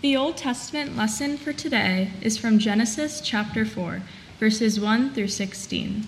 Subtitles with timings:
[0.00, 4.00] The Old Testament lesson for today is from Genesis chapter 4,
[4.38, 6.06] verses 1 through 16.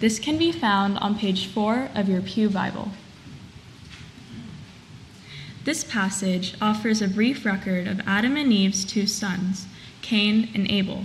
[0.00, 2.92] This can be found on page 4 of your Pew Bible.
[5.64, 9.66] This passage offers a brief record of Adam and Eve's two sons,
[10.00, 11.04] Cain and Abel,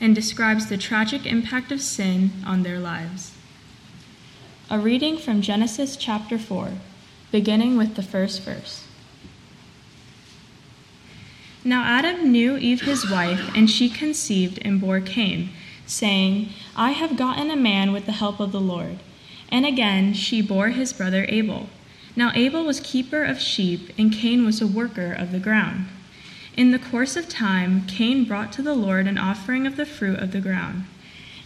[0.00, 3.32] and describes the tragic impact of sin on their lives.
[4.70, 6.74] A reading from Genesis chapter 4,
[7.32, 8.84] beginning with the first verse.
[11.64, 15.50] Now Adam knew Eve his wife, and she conceived and bore Cain,
[15.86, 18.98] saying, I have gotten a man with the help of the Lord.
[19.48, 21.68] And again she bore his brother Abel.
[22.16, 25.86] Now Abel was keeper of sheep, and Cain was a worker of the ground.
[26.56, 30.18] In the course of time, Cain brought to the Lord an offering of the fruit
[30.18, 30.84] of the ground.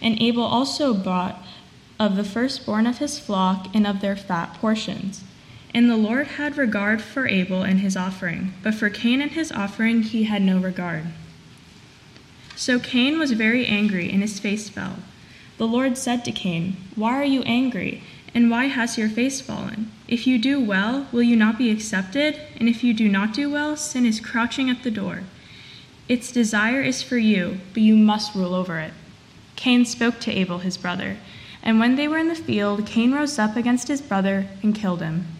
[0.01, 1.43] And Abel also brought
[1.99, 5.23] of the firstborn of his flock and of their fat portions.
[5.77, 9.53] And the Lord had regard for Abel and his offering, but for Cain and his
[9.53, 11.05] offering he had no regard.
[12.55, 15.01] So Cain was very angry, and his face fell.
[15.59, 18.03] The Lord said to Cain, Why are you angry,
[18.35, 19.93] and why has your face fallen?
[20.09, 22.41] If you do well, will you not be accepted?
[22.59, 25.25] And if you do not do well, sin is crouching at the door.
[26.09, 28.95] Its desire is for you, but you must rule over it.
[29.57, 31.19] Cain spoke to Abel his brother,
[31.63, 35.03] and when they were in the field, Cain rose up against his brother and killed
[35.03, 35.36] him.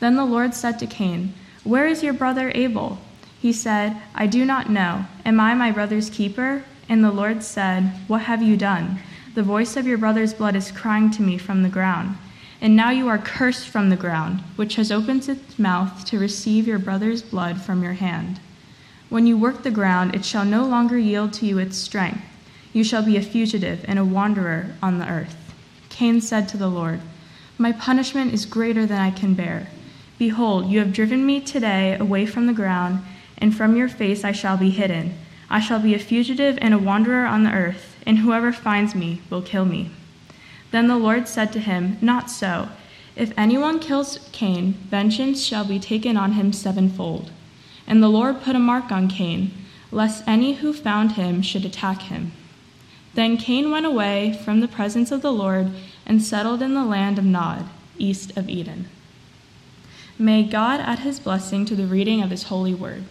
[0.00, 2.98] Then the Lord said to Cain, Where is your brother Abel?
[3.40, 5.04] He said, I do not know.
[5.24, 6.64] Am I my brother's keeper?
[6.88, 8.98] And the Lord said, What have you done?
[9.34, 12.16] The voice of your brother's blood is crying to me from the ground.
[12.60, 16.66] And now you are cursed from the ground, which has opened its mouth to receive
[16.66, 18.40] your brother's blood from your hand.
[19.08, 22.22] When you work the ground, it shall no longer yield to you its strength.
[22.72, 25.36] You shall be a fugitive and a wanderer on the earth.
[25.88, 27.00] Cain said to the Lord,
[27.58, 29.68] My punishment is greater than I can bear.
[30.20, 33.02] Behold, you have driven me today away from the ground,
[33.38, 35.14] and from your face I shall be hidden.
[35.48, 39.22] I shall be a fugitive and a wanderer on the earth, and whoever finds me
[39.30, 39.90] will kill me.
[40.72, 42.68] Then the Lord said to him, Not so.
[43.16, 47.30] If anyone kills Cain, vengeance shall be taken on him sevenfold.
[47.86, 49.52] And the Lord put a mark on Cain,
[49.90, 52.32] lest any who found him should attack him.
[53.14, 55.70] Then Cain went away from the presence of the Lord
[56.04, 58.90] and settled in the land of Nod, east of Eden.
[60.20, 63.04] May God add his blessing to the reading of his holy word.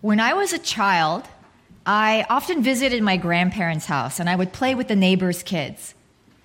[0.00, 1.28] When I was a child,
[1.84, 5.94] I often visited my grandparents' house and I would play with the neighbors' kids.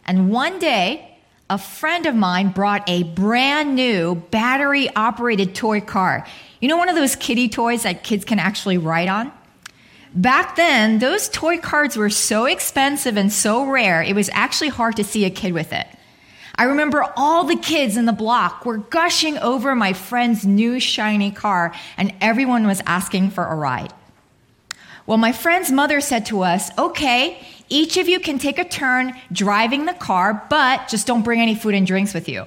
[0.05, 1.17] And one day,
[1.49, 6.27] a friend of mine brought a brand new battery operated toy car.
[6.59, 9.31] You know, one of those kiddie toys that kids can actually ride on?
[10.13, 14.97] Back then, those toy cars were so expensive and so rare, it was actually hard
[14.97, 15.87] to see a kid with it.
[16.57, 21.31] I remember all the kids in the block were gushing over my friend's new shiny
[21.31, 23.93] car, and everyone was asking for a ride.
[25.05, 29.15] Well, my friend's mother said to us, okay, each of you can take a turn
[29.31, 32.45] driving the car, but just don't bring any food and drinks with you.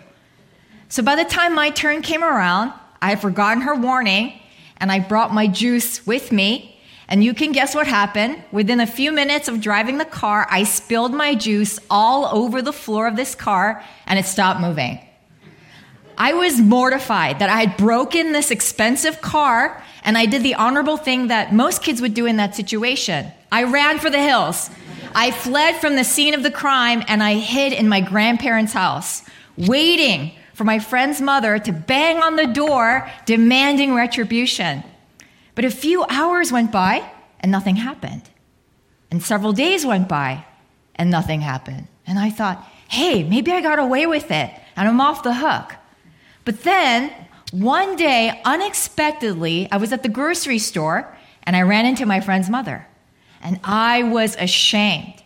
[0.89, 4.39] So by the time my turn came around, I had forgotten her warning,
[4.79, 6.70] and I brought my juice with me
[7.11, 8.43] and you can guess what happened.
[8.53, 12.73] Within a few minutes of driving the car, I spilled my juice all over the
[12.73, 15.01] floor of this car and it stopped moving.
[16.17, 20.97] I was mortified that I had broken this expensive car and I did the honorable
[20.97, 23.33] thing that most kids would do in that situation.
[23.51, 24.71] I ran for the hills.
[25.13, 29.25] I fled from the scene of the crime and I hid in my grandparents' house,
[29.57, 34.85] waiting for my friend's mother to bang on the door demanding retribution.
[35.55, 38.23] But a few hours went by and nothing happened.
[39.11, 40.45] And several days went by
[40.95, 41.89] and nothing happened.
[42.07, 45.75] And I thought, hey, maybe I got away with it and I'm off the hook.
[46.45, 47.13] But then
[47.53, 51.13] one day, unexpectedly, I was at the grocery store
[51.43, 52.87] and I ran into my friend's mother.
[53.43, 55.23] And I was ashamed.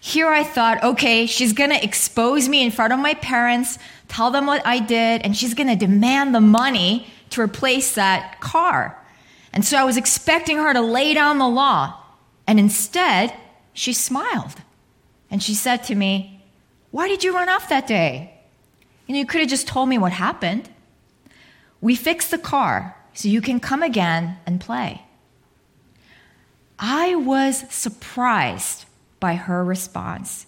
[0.00, 3.78] Here I thought, okay, she's gonna expose me in front of my parents,
[4.08, 8.98] tell them what I did, and she's gonna demand the money to replace that car.
[9.52, 11.98] And so I was expecting her to lay down the law.
[12.46, 13.34] And instead,
[13.72, 14.56] she smiled.
[15.30, 16.42] And she said to me,
[16.90, 18.34] Why did you run off that day?
[19.08, 20.68] And you could have just told me what happened.
[21.80, 25.02] We fixed the car so you can come again and play.
[26.78, 28.86] I was surprised
[29.20, 30.46] by her response.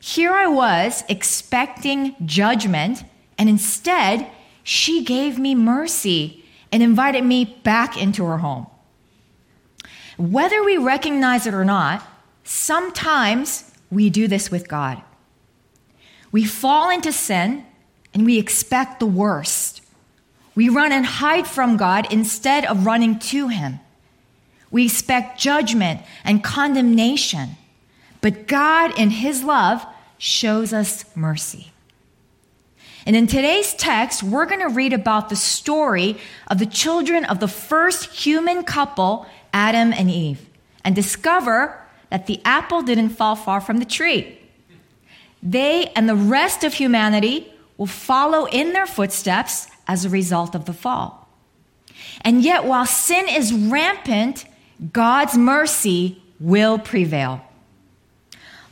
[0.00, 3.04] Here I was expecting judgment,
[3.38, 4.30] and instead,
[4.62, 6.41] she gave me mercy
[6.72, 8.66] and invited me back into her home.
[10.18, 12.02] Whether we recognize it or not,
[12.44, 15.02] sometimes we do this with God.
[16.32, 17.66] We fall into sin
[18.14, 19.82] and we expect the worst.
[20.54, 23.80] We run and hide from God instead of running to Him.
[24.70, 27.50] We expect judgment and condemnation.
[28.20, 29.84] But God, in His love,
[30.18, 31.71] shows us mercy.
[33.06, 36.16] And in today's text, we're going to read about the story
[36.46, 40.48] of the children of the first human couple, Adam and Eve,
[40.84, 41.78] and discover
[42.10, 44.38] that the apple didn't fall far from the tree.
[45.42, 50.66] They and the rest of humanity will follow in their footsteps as a result of
[50.66, 51.28] the fall.
[52.20, 54.44] And yet, while sin is rampant,
[54.92, 57.44] God's mercy will prevail.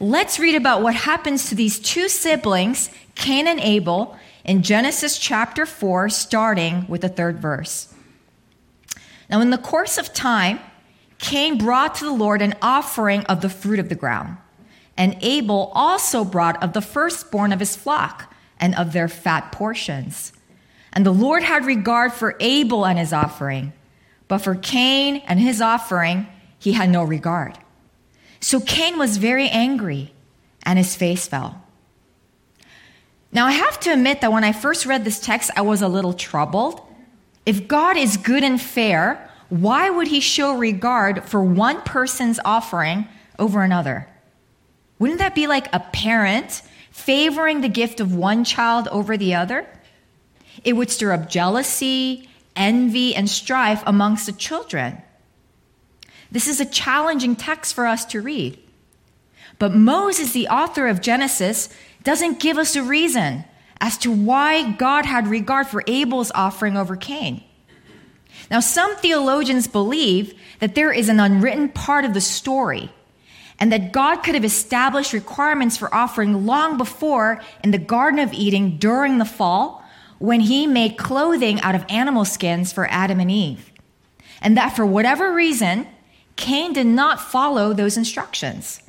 [0.02, 4.16] Let's read about what happens to these two siblings, Cain and Abel,
[4.46, 7.92] in Genesis chapter 4, starting with the third verse.
[9.28, 10.58] Now, in the course of time,
[11.18, 14.38] Cain brought to the Lord an offering of the fruit of the ground,
[14.96, 20.32] and Abel also brought of the firstborn of his flock and of their fat portions.
[20.94, 23.74] And the Lord had regard for Abel and his offering,
[24.28, 26.26] but for Cain and his offering,
[26.58, 27.58] he had no regard.
[28.40, 30.12] So Cain was very angry,
[30.64, 31.62] and his face fell.
[33.32, 35.88] Now, I have to admit that when I first read this text, I was a
[35.88, 36.80] little troubled.
[37.46, 43.06] If God is good and fair, why would he show regard for one person's offering
[43.38, 44.08] over another?
[44.98, 49.66] Wouldn't that be like a parent favoring the gift of one child over the other?
[50.64, 55.02] It would stir up jealousy, envy, and strife amongst the children.
[56.32, 58.58] This is a challenging text for us to read.
[59.58, 61.68] But Moses, the author of Genesis,
[62.02, 63.44] doesn't give us a reason
[63.80, 67.42] as to why God had regard for Abel's offering over Cain.
[68.50, 72.90] Now, some theologians believe that there is an unwritten part of the story
[73.58, 78.32] and that God could have established requirements for offering long before in the Garden of
[78.32, 79.84] Eden during the fall
[80.18, 83.70] when he made clothing out of animal skins for Adam and Eve.
[84.40, 85.86] And that for whatever reason,
[86.40, 88.82] Cain did not follow those instructions.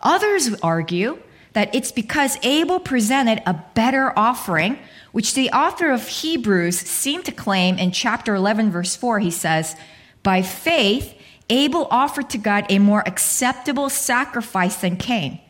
[0.00, 1.18] Others argue
[1.52, 4.78] that it's because Abel presented a better offering,
[5.12, 9.20] which the author of Hebrews seemed to claim in chapter 11, verse 4.
[9.20, 9.76] He says,
[10.22, 11.14] By faith,
[11.48, 15.40] Abel offered to God a more acceptable sacrifice than Cain,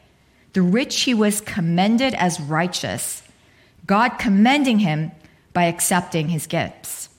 [0.55, 3.23] through which he was commended as righteous,
[3.87, 5.13] God commending him
[5.53, 7.10] by accepting his gifts.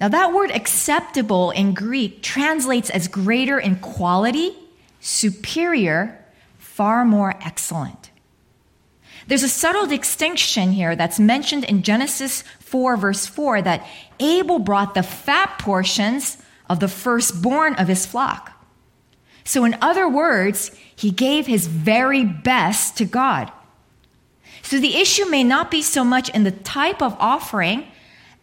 [0.00, 4.56] Now, that word acceptable in Greek translates as greater in quality,
[5.00, 6.24] superior,
[6.56, 8.10] far more excellent.
[9.26, 13.86] There's a subtle distinction here that's mentioned in Genesis 4, verse 4, that
[14.18, 16.38] Abel brought the fat portions
[16.68, 18.52] of the firstborn of his flock.
[19.44, 23.52] So, in other words, he gave his very best to God.
[24.62, 27.86] So, the issue may not be so much in the type of offering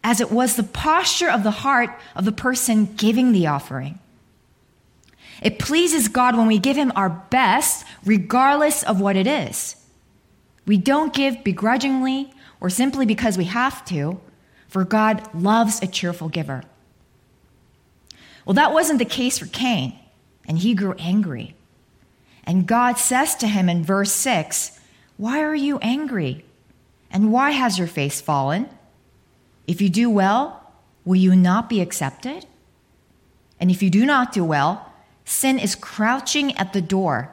[0.04, 4.00] as it was the posture of the heart of the person giving the offering.
[5.42, 9.76] It pleases God when we give Him our best, regardless of what it is.
[10.66, 14.20] We don't give begrudgingly or simply because we have to,
[14.68, 16.64] for God loves a cheerful giver.
[18.46, 19.98] Well, that wasn't the case for Cain,
[20.48, 21.56] and he grew angry.
[22.44, 24.80] And God says to him in verse 6
[25.18, 26.46] Why are you angry?
[27.12, 28.70] And why has your face fallen?
[29.68, 30.72] If you do well,
[31.06, 32.46] will you not be accepted?
[33.60, 34.88] And if you do not do well,
[35.28, 37.30] Sin is crouching at the door.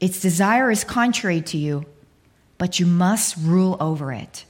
[0.00, 1.86] Its desire is contrary to you,
[2.58, 4.44] but you must rule over it.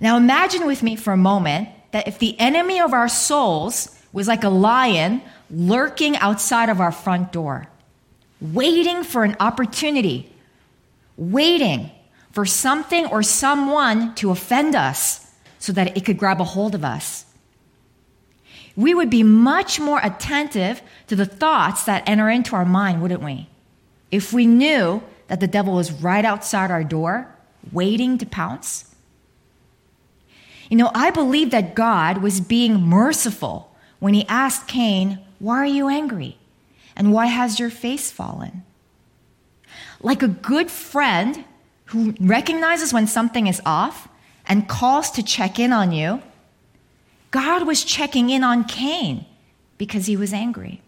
[0.00, 4.26] Now imagine with me for a moment that if the enemy of our souls was
[4.26, 7.68] like a lion lurking outside of our front door,
[8.40, 10.28] waiting for an opportunity,
[11.16, 11.88] waiting
[12.38, 15.26] for something or someone to offend us
[15.58, 17.24] so that it could grab a hold of us
[18.78, 23.24] we would be much more attentive to the thoughts that enter into our mind, wouldn't
[23.24, 23.48] we?
[24.12, 27.26] If we knew that the devil was right outside our door,
[27.72, 28.94] waiting to pounce.
[30.70, 35.66] You know, I believe that God was being merciful when he asked Cain, Why are
[35.66, 36.38] you angry?
[36.94, 38.62] And why has your face fallen?
[40.00, 41.44] Like a good friend
[41.88, 44.08] who recognizes when something is off
[44.46, 46.22] and calls to check in on you,
[47.30, 49.24] God was checking in on Cain
[49.78, 50.82] because he was angry.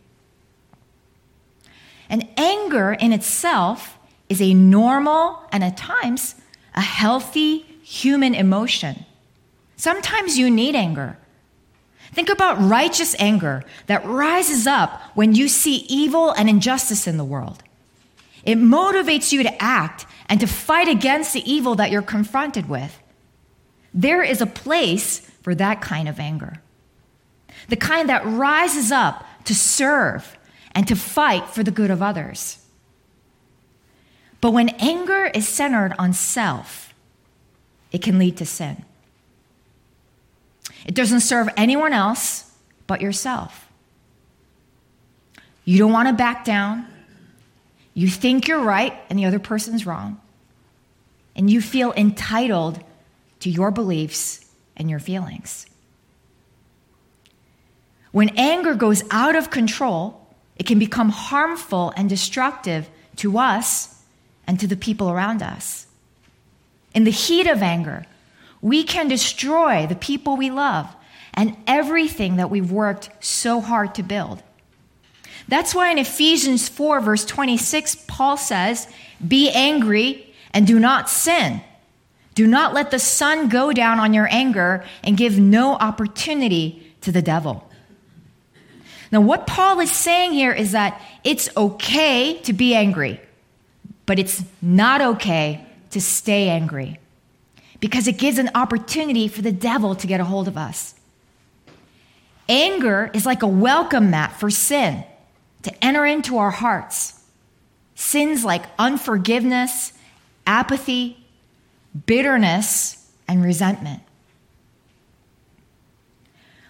[2.09, 6.35] And anger in itself is a normal and at times
[6.75, 9.04] a healthy human emotion.
[9.76, 11.16] Sometimes you need anger.
[12.12, 17.25] Think about righteous anger that rises up when you see evil and injustice in the
[17.25, 17.62] world.
[18.44, 22.99] It motivates you to act and to fight against the evil that you're confronted with.
[23.92, 26.62] there is a place for that kind of anger.
[27.68, 30.38] The kind that rises up to serve
[30.73, 32.64] and to fight for the good of others.
[34.40, 36.94] But when anger is centered on self,
[37.92, 38.85] it can lead to sin.
[40.87, 42.52] It doesn't serve anyone else
[42.87, 43.68] but yourself.
[45.64, 46.87] You don't want to back down.
[48.00, 50.19] You think you're right and the other person's wrong.
[51.37, 52.83] And you feel entitled
[53.40, 54.42] to your beliefs
[54.75, 55.66] and your feelings.
[58.11, 60.19] When anger goes out of control,
[60.57, 64.02] it can become harmful and destructive to us
[64.47, 65.87] and to the people around us.
[66.95, 68.07] In the heat of anger,
[68.62, 70.88] we can destroy the people we love
[71.35, 74.42] and everything that we've worked so hard to build.
[75.50, 78.87] That's why in Ephesians 4, verse 26, Paul says,
[79.26, 81.61] Be angry and do not sin.
[82.37, 87.11] Do not let the sun go down on your anger and give no opportunity to
[87.11, 87.69] the devil.
[89.11, 93.21] Now, what Paul is saying here is that it's okay to be angry,
[94.07, 97.00] but it's not okay to stay angry
[97.80, 100.95] because it gives an opportunity for the devil to get a hold of us.
[102.49, 105.04] Anger is like a welcome mat for sin
[105.62, 107.23] to enter into our hearts.
[107.95, 109.93] Sins like unforgiveness,
[110.47, 111.25] apathy,
[112.07, 114.02] bitterness, and resentment.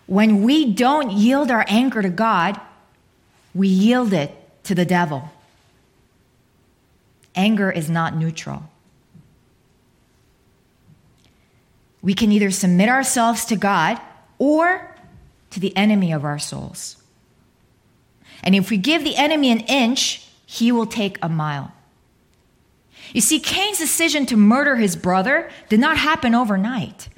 [0.07, 2.61] When we don't yield our anger to God,
[3.55, 5.31] we yield it to the devil.
[7.37, 8.65] Anger is not neutral.
[12.03, 14.01] We can either submit ourselves to God
[14.39, 14.97] or
[15.51, 17.00] to the enemy of our souls.
[18.43, 21.73] And if we give the enemy an inch, he will take a mile.
[23.13, 27.09] You see, Cain's decision to murder his brother did not happen overnight,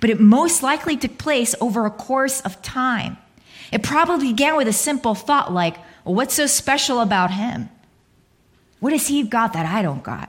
[0.00, 3.18] but it most likely took place over a course of time.
[3.70, 7.68] It probably began with a simple thought like, well, What's so special about him?
[8.80, 10.28] What has he got that I don't got?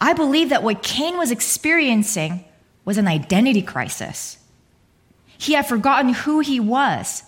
[0.00, 2.44] I believe that what Cain was experiencing
[2.84, 4.38] was an identity crisis.
[5.38, 7.22] He had forgotten who he was,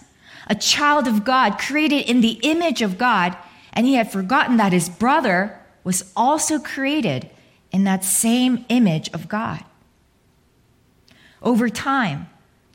[0.46, 3.36] a child of God, created in the image of God,
[3.72, 7.28] and he had forgotten that his brother was also created
[7.72, 9.64] in that same image of God.
[11.42, 12.28] Over time,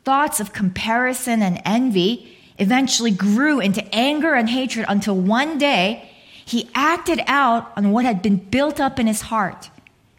[0.04, 6.10] thoughts of comparison and envy eventually grew into anger and hatred until one day
[6.46, 9.70] he acted out on what had been built up in his heart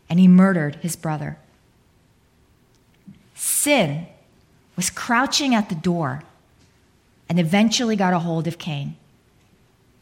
[0.09, 1.38] and he murdered his brother.
[3.35, 4.06] Sin
[4.76, 6.23] was crouching at the door
[7.33, 8.95] and eventually got a hold of Cain,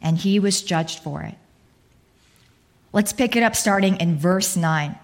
[0.03, 1.37] and he was judged for it.
[2.93, 4.99] Let's pick it up starting in verse 9.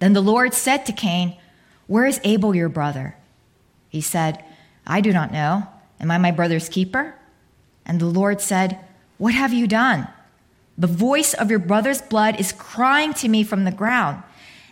[0.00, 1.36] Then the Lord said to Cain,
[1.86, 3.14] Where is Abel your brother?
[3.88, 4.44] He said,
[4.84, 5.68] I do not know.
[6.00, 7.14] Am I my brother's keeper?
[7.86, 8.80] And the Lord said,
[9.18, 10.08] What have you done?
[10.76, 14.24] The voice of your brother's blood is crying to me from the ground.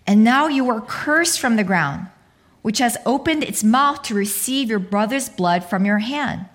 [0.05, 2.09] And now you are cursed from the ground,
[2.63, 6.47] which has opened its mouth to receive your brother's blood from your hand.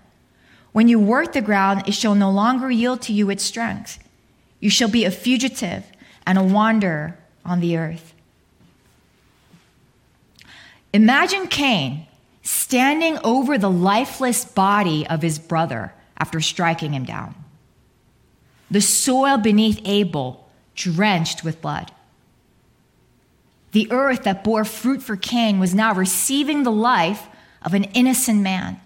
[0.71, 3.99] When you work the ground, it shall no longer yield to you its strength.
[4.59, 5.85] You shall be a fugitive
[6.25, 8.13] and a wanderer on the earth.
[10.93, 12.07] Imagine Cain
[12.41, 17.35] standing over the lifeless body of his brother after striking him down
[18.69, 21.91] the soil beneath Abel drenched with blood.
[23.75, 27.27] The earth that bore fruit for Cain was now receiving the life
[27.61, 28.79] of an innocent man.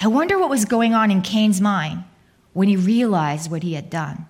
[0.00, 2.04] I wonder what was going on in Cain's mind
[2.52, 4.28] when he realized what he had done.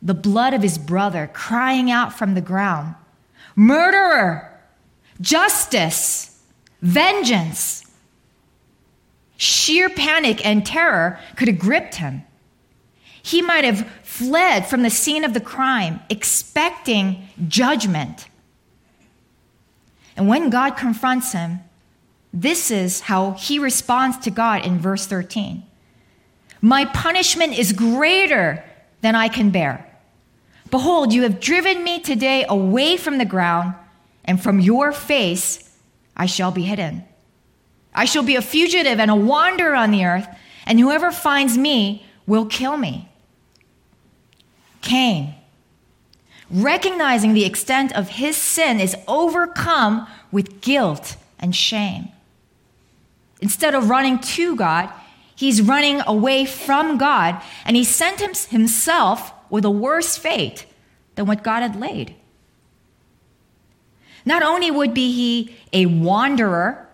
[0.00, 2.94] The blood of his brother crying out from the ground
[3.54, 4.58] Murderer!
[5.20, 6.40] Justice!
[6.80, 7.84] Vengeance!
[9.36, 12.22] Sheer panic and terror could have gripped him.
[13.22, 18.28] He might have fled from the scene of the crime, expecting judgment.
[20.16, 21.60] And when God confronts him,
[22.32, 25.64] this is how he responds to God in verse 13
[26.60, 28.64] My punishment is greater
[29.00, 29.86] than I can bear.
[30.70, 33.74] Behold, you have driven me today away from the ground,
[34.24, 35.68] and from your face
[36.16, 37.04] I shall be hidden.
[37.92, 40.28] I shall be a fugitive and a wanderer on the earth,
[40.66, 43.09] and whoever finds me will kill me.
[44.82, 45.34] Cain,
[46.50, 52.08] recognizing the extent of his sin, is overcome with guilt and shame.
[53.40, 54.90] Instead of running to God,
[55.34, 60.66] he's running away from God, and he sentenced himself with a worse fate
[61.14, 62.14] than what God had laid.
[64.24, 66.86] not only would be he a wanderer,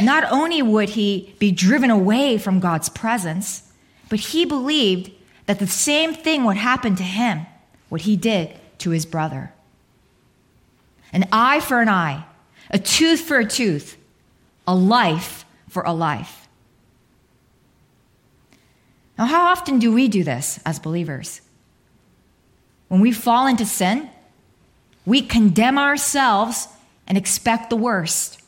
[0.00, 3.70] not only would he be driven away from God's presence,
[4.08, 5.10] but he believed
[5.50, 7.44] that the same thing would happen to him,
[7.88, 9.52] what he did to his brother.
[11.12, 12.24] An eye for an eye,
[12.70, 13.96] a tooth for a tooth,
[14.64, 16.46] a life for a life.
[19.18, 21.40] Now, how often do we do this as believers?
[22.86, 24.08] When we fall into sin,
[25.04, 26.68] we condemn ourselves
[27.08, 28.40] and expect the worst.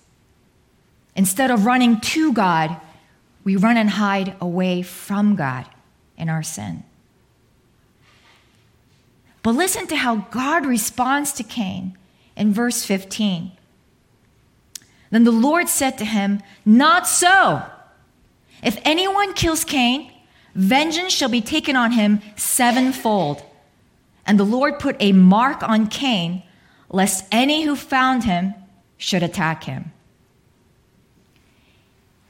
[1.17, 2.77] Instead of running to God,
[3.43, 5.67] we run and hide away from God
[6.17, 6.85] in our sin.
[9.43, 11.99] But listen to how God responds to Cain
[12.37, 13.53] in verse 15.
[15.11, 17.63] Then the Lord said to him, Not so.
[18.63, 20.13] If anyone kills Cain,
[20.55, 23.43] vengeance shall be taken on him sevenfold.
[24.25, 26.45] And the Lord put a mark on Cain,
[26.89, 28.55] lest any who found him
[28.97, 29.93] should attack him.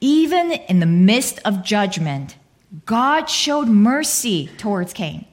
[0.01, 2.37] Even in the midst of judgment,
[2.87, 5.27] God showed mercy towards Cain.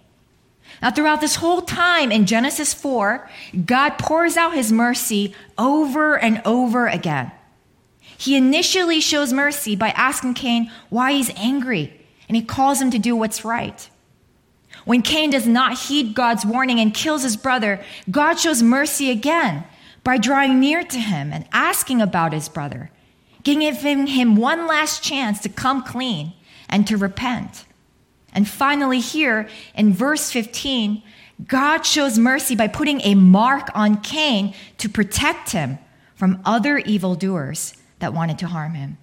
[0.81, 3.29] Now, throughout this whole time in Genesis 4,
[3.65, 7.31] God pours out his mercy over and over again.
[8.17, 12.99] He initially shows mercy by asking Cain why he's angry, and he calls him to
[12.99, 13.89] do what's right.
[14.85, 19.65] When Cain does not heed God's warning and kills his brother, God shows mercy again
[20.03, 22.89] by drawing near to him and asking about his brother,
[23.43, 26.33] giving him one last chance to come clean
[26.69, 27.65] and to repent.
[28.33, 31.01] And finally, here in verse 15,
[31.47, 35.79] God shows mercy by putting a mark on Cain to protect him
[36.15, 38.97] from other evildoers that wanted to harm him.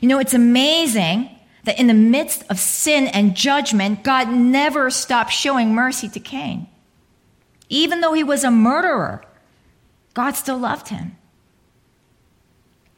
[0.00, 1.30] You know, it's amazing
[1.64, 6.68] that in the midst of sin and judgment, God never stopped showing mercy to Cain.
[7.68, 9.24] Even though he was a murderer,
[10.14, 11.16] God still loved him.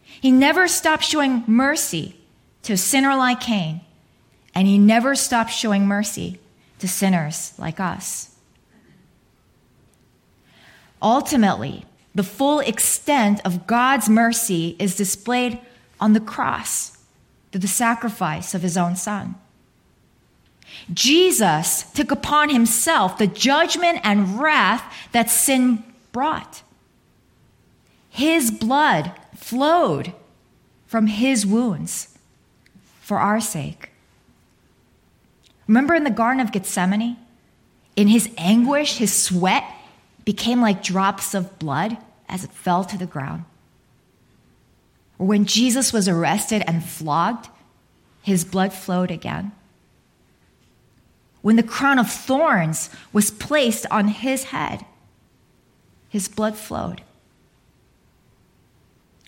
[0.05, 2.17] He never stopped showing mercy
[2.63, 3.81] to a sinner like Cain,
[4.55, 6.38] and he never stopped showing mercy
[6.79, 8.35] to sinners like us.
[11.01, 11.85] Ultimately,
[12.15, 15.59] the full extent of God's mercy is displayed
[16.01, 16.99] on the cross
[17.51, 19.35] through the sacrifice of his own son.
[20.93, 26.62] Jesus took upon himself the judgment and wrath that sin brought.
[28.11, 30.12] His blood flowed
[30.87, 32.19] from his wounds
[33.01, 33.92] for our sake.
[35.66, 37.16] Remember in the Garden of Gethsemane?
[37.96, 39.64] In his anguish, his sweat
[40.25, 41.96] became like drops of blood
[42.29, 43.44] as it fell to the ground.
[45.18, 47.48] Or when Jesus was arrested and flogged,
[48.22, 49.53] his blood flowed again.
[51.42, 54.87] When the crown of thorns was placed on his head,
[56.09, 57.03] his blood flowed.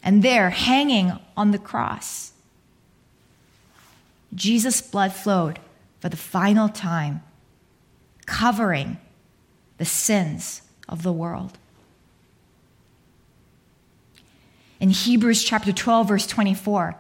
[0.03, 2.33] And there, hanging on the cross,
[4.35, 5.59] Jesus' blood flowed
[6.05, 7.23] for the final time,
[8.27, 8.99] covering
[9.79, 11.57] the sins of the world.
[14.79, 16.95] In Hebrews chapter 12, verse 24,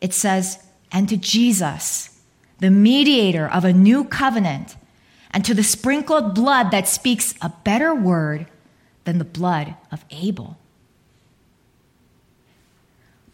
[0.00, 2.18] it says, And to Jesus,
[2.58, 4.76] the mediator of a new covenant,
[5.30, 8.46] and to the sprinkled blood that speaks a better word
[9.04, 10.56] than the blood of Abel.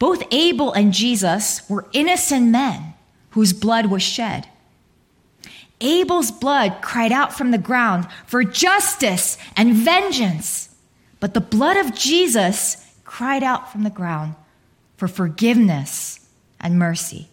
[0.00, 2.94] Both Abel and Jesus were innocent men
[3.30, 4.48] whose blood was shed.
[5.84, 10.74] Abel's blood cried out from the ground for justice and vengeance,
[11.20, 14.34] but the blood of Jesus cried out from the ground
[14.96, 16.26] for forgiveness
[16.58, 17.28] and mercy.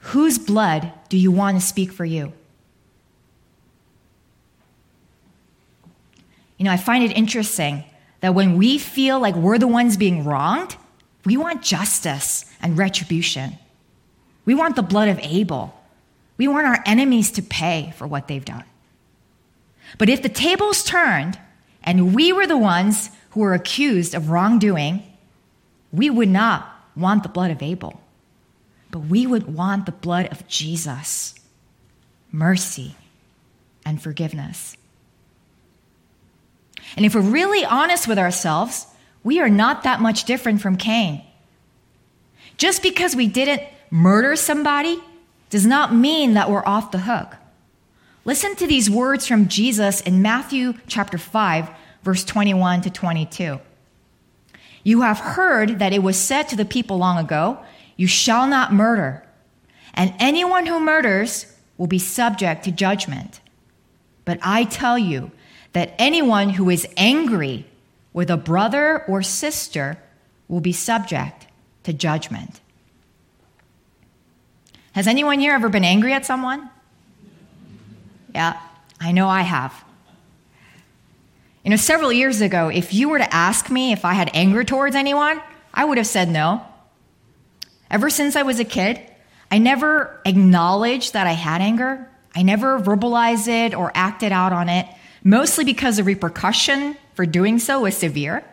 [0.00, 2.32] Whose blood do you want to speak for you?
[6.58, 7.84] You know, I find it interesting
[8.20, 10.76] that when we feel like we're the ones being wronged,
[11.24, 13.56] we want justice and retribution.
[14.44, 15.74] We want the blood of Abel.
[16.36, 18.64] We want our enemies to pay for what they've done.
[19.98, 21.38] But if the tables turned
[21.82, 25.02] and we were the ones who were accused of wrongdoing,
[25.92, 28.00] we would not want the blood of Abel,
[28.90, 31.34] but we would want the blood of Jesus
[32.32, 32.94] mercy
[33.84, 34.76] and forgiveness.
[36.96, 38.86] And if we're really honest with ourselves,
[39.22, 41.22] we are not that much different from Cain.
[42.56, 45.00] Just because we didn't murder somebody
[45.50, 47.36] does not mean that we're off the hook.
[48.24, 51.70] Listen to these words from Jesus in Matthew chapter 5,
[52.02, 53.60] verse 21 to 22.
[54.82, 57.58] You have heard that it was said to the people long ago,
[57.96, 59.26] You shall not murder,
[59.94, 63.40] and anyone who murders will be subject to judgment.
[64.24, 65.32] But I tell you
[65.72, 67.66] that anyone who is angry
[68.12, 69.98] with a brother or sister
[70.48, 71.46] will be subject
[71.84, 72.60] to judgment.
[74.92, 76.68] Has anyone here ever been angry at someone?
[78.34, 78.60] Yeah,
[79.00, 79.84] I know I have.
[81.64, 84.64] You know, several years ago, if you were to ask me if I had anger
[84.64, 85.40] towards anyone,
[85.74, 86.64] I would have said no.
[87.90, 89.00] Ever since I was a kid,
[89.50, 92.08] I never acknowledged that I had anger.
[92.34, 94.86] I never verbalized it or acted out on it,
[95.22, 98.44] mostly because the repercussion for doing so was severe.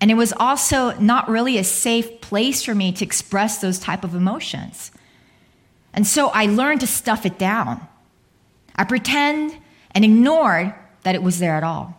[0.00, 4.02] And it was also not really a safe place for me to express those type
[4.02, 4.90] of emotions.
[5.94, 7.80] And so I learned to stuff it down.
[8.76, 9.56] I pretend
[9.92, 11.96] and ignored that it was there at all.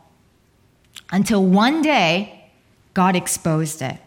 [1.12, 2.51] Until one day,
[2.93, 3.97] God exposed it.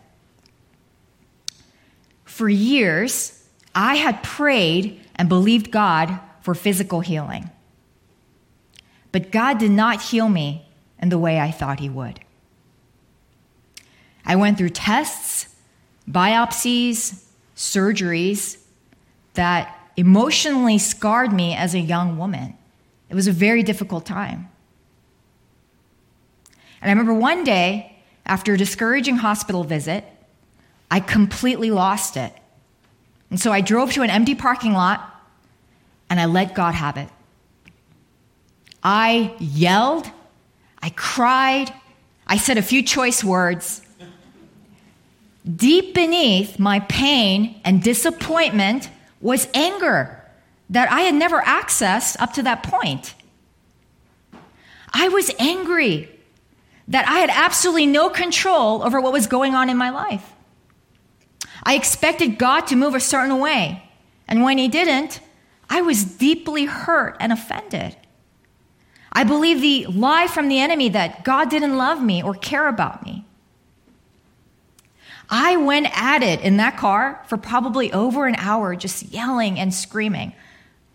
[2.25, 3.43] For years,
[3.75, 7.51] I had prayed and believed God for physical healing.
[9.11, 10.67] But God did not heal me
[11.01, 12.21] in the way I thought He would.
[14.27, 15.49] I went through tests,
[16.09, 17.25] biopsies,
[17.57, 18.59] surgeries
[19.35, 22.57] that emotionally scarred me as a young woman.
[23.11, 24.49] It was a very difficult time.
[26.81, 30.05] And I remember one day, after a discouraging hospital visit,
[30.89, 32.33] I completely lost it.
[33.29, 35.01] And so I drove to an empty parking lot
[36.09, 37.09] and I let God have it.
[38.85, 40.09] I yelled,
[40.81, 41.75] I cried,
[42.25, 43.83] I said a few choice words.
[45.57, 50.25] Deep beneath my pain and disappointment was anger
[50.71, 53.15] that I had never accessed up to that point.
[54.91, 56.09] I was angry
[56.89, 60.33] that I had absolutely no control over what was going on in my life.
[61.63, 63.83] I expected God to move a certain way,
[64.27, 65.21] and when He didn't,
[65.69, 67.97] I was deeply hurt and offended.
[69.13, 73.05] I believed the lie from the enemy that God didn't love me or care about
[73.05, 73.27] me.
[75.31, 79.75] I went at it in that car for probably over an hour, just yelling and
[79.75, 80.33] screaming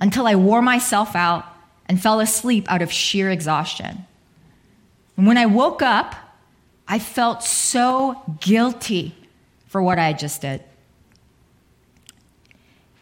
[0.01, 1.45] until I wore myself out
[1.87, 4.05] and fell asleep out of sheer exhaustion.
[5.17, 6.15] And when I woke up,
[6.87, 9.15] I felt so guilty
[9.67, 10.63] for what I had just did.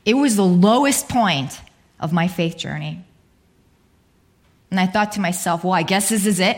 [0.04, 1.62] It was the lowest point
[2.00, 3.04] of my faith journey.
[4.70, 6.58] And I thought to myself, well, I guess this is it.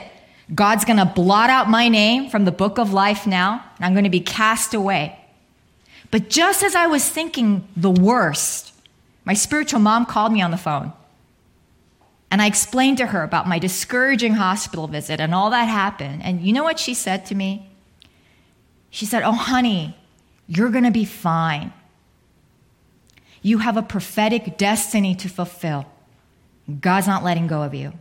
[0.54, 3.96] God's going to blot out my name from the book of life now, and I'm
[3.96, 5.20] going to be cast away.
[6.10, 8.74] But just as I was thinking the worst,
[9.26, 10.94] my spiritual mom called me on the phone.
[12.32, 16.24] And I explained to her about my discouraging hospital visit and all that happened.
[16.24, 17.70] And you know what she said to me?
[18.90, 19.98] She said, Oh, honey,
[20.48, 21.74] you're going to be fine.
[23.42, 25.86] You have a prophetic destiny to fulfill.
[26.80, 27.92] God's not letting go of you.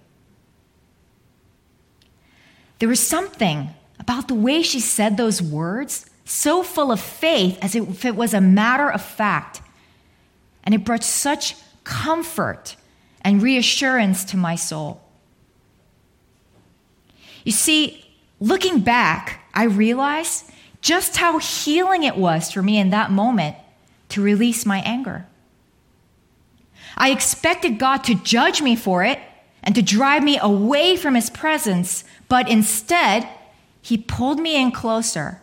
[2.79, 7.77] There was something about the way she said those words, so full of faith as
[7.77, 9.63] if it was a matter of fact.
[10.65, 12.77] And it brought such comfort
[13.23, 15.01] and reassurance to my soul.
[17.45, 18.05] You see,
[18.41, 23.57] looking back, I realized just how healing it was for me in that moment
[24.11, 25.27] to release my anger.
[26.97, 29.21] I expected God to judge me for it
[29.63, 33.29] and to drive me away from his presence, but instead,
[33.83, 35.43] he pulled me in closer,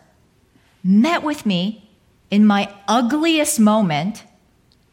[0.82, 1.88] met with me
[2.30, 4.24] in my ugliest moment,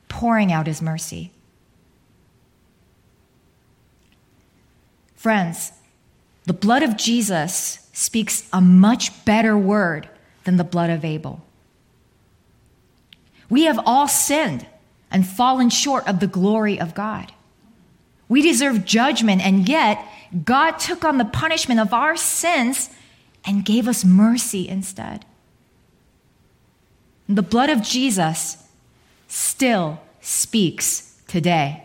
[0.10, 1.32] pouring out his mercy.
[5.16, 5.72] Friends,
[6.46, 10.08] the blood of Jesus speaks a much better word
[10.44, 11.44] than the blood of Abel.
[13.50, 14.68] We have all sinned
[15.10, 17.32] and fallen short of the glory of God.
[18.30, 20.06] We deserve judgment, and yet
[20.44, 22.90] God took on the punishment of our sins
[23.48, 25.26] and gave us mercy instead.
[27.30, 28.64] The blood of Jesus
[29.28, 31.84] still speaks today.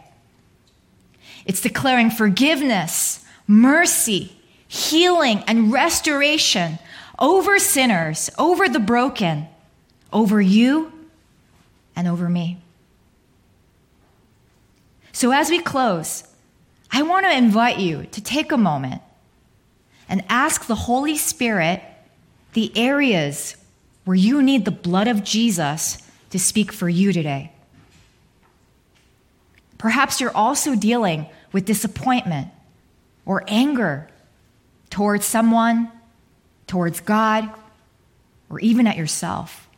[1.46, 4.36] It's declaring forgiveness mercy,
[4.68, 6.78] healing, and restoration
[7.18, 9.46] over sinners, over the broken,
[10.12, 10.92] over you,
[11.94, 12.58] and over me.
[15.12, 16.24] So, as we close,
[16.90, 19.02] I want to invite you to take a moment
[20.08, 21.82] and ask the Holy Spirit
[22.52, 23.56] the areas
[24.04, 25.98] where you need the blood of Jesus
[26.30, 27.52] to speak for you today.
[29.78, 32.48] Perhaps you're also dealing with disappointment
[33.26, 34.08] or anger
[34.90, 35.90] towards someone,
[36.66, 37.50] towards God,
[38.48, 39.68] or even at yourself.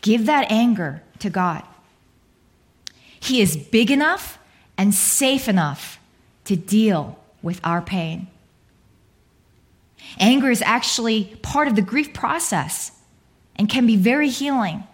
[0.00, 1.62] Give that anger to God.
[3.20, 4.38] He is big enough
[4.76, 5.98] and safe enough
[6.44, 8.28] to deal with our pain.
[10.18, 12.92] Anger is actually part of the grief process
[13.56, 14.84] and can be very healing,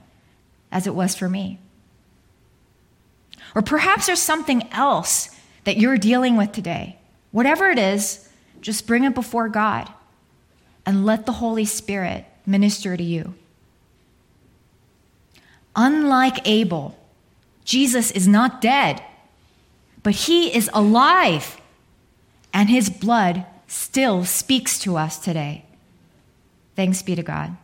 [0.73, 1.59] as it was for me.
[3.55, 5.29] Or perhaps there's something else
[5.65, 6.99] that you're dealing with today.
[7.31, 8.29] Whatever it is,
[8.61, 9.91] just bring it before God
[10.87, 13.35] and let the Holy Spirit minister to you.
[15.77, 16.97] Unlike Abel,
[17.65, 19.03] Jesus is not dead,
[20.03, 21.61] but he is alive,
[22.55, 25.65] and his blood still speaks to us today.
[26.77, 27.57] Thanks be to God.